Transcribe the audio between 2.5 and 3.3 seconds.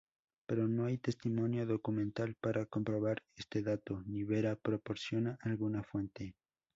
comprobar